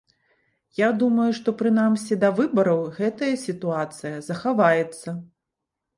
[0.79, 5.07] Я думаю, што прынамсі да выбараў гэтая сітуацыя захаваецца.